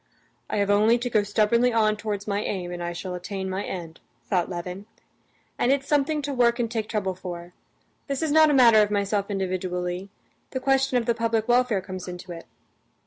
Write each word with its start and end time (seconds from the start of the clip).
"I 0.49 0.57
have 0.57 0.71
only 0.71 0.97
to 0.97 1.11
go 1.11 1.21
stubbornly 1.21 1.71
on 1.71 1.95
towards 1.95 2.27
my 2.27 2.41
aim, 2.41 2.71
and 2.71 2.81
I 2.81 2.91
shall 2.91 3.13
attain 3.13 3.47
my 3.51 3.63
end," 3.63 3.99
thought 4.25 4.49
Levin; 4.49 4.87
"and 5.59 5.71
it's 5.71 5.87
something 5.87 6.23
to 6.23 6.33
work 6.33 6.57
and 6.57 6.71
take 6.71 6.89
trouble 6.89 7.13
for. 7.13 7.53
This 8.07 8.23
is 8.23 8.31
not 8.31 8.49
a 8.49 8.53
matter 8.55 8.81
of 8.81 8.89
myself 8.89 9.29
individually; 9.29 10.09
the 10.49 10.59
question 10.59 10.97
of 10.97 11.05
the 11.05 11.13
public 11.13 11.47
welfare 11.47 11.81
comes 11.81 12.07
into 12.07 12.31
it. 12.31 12.47